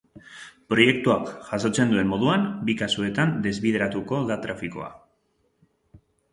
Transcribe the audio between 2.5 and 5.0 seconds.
bi kasuetan desbideratuko da trafikoa.